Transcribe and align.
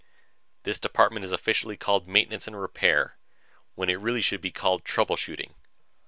"This 0.63 0.79
department 0.79 1.25
is 1.25 1.31
officially 1.31 1.77
called 1.77 2.07
Maintenance 2.07 2.47
and 2.47 2.59
Repair, 2.59 3.17
when 3.75 3.87
it 3.87 3.99
really 3.99 4.23
should 4.23 4.41
be 4.41 4.49
called 4.49 4.83
trouble 4.83 5.15
shooting. 5.15 5.53